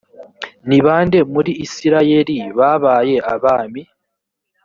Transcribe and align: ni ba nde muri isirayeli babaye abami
ni 0.67 0.79
ba 0.85 0.95
nde 1.05 1.19
muri 1.33 1.51
isirayeli 1.65 2.35
babaye 2.57 3.15
abami 3.33 3.81